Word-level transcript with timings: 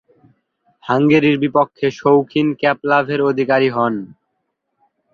হাঙ্গেরির 0.83 1.37
বিপক্ষে 1.39 1.87
শৌখিন 1.91 2.47
ক্যাপ 2.59 2.79
লাভের 2.83 3.21
অধিকারী 3.21 3.69
হন। 3.69 3.93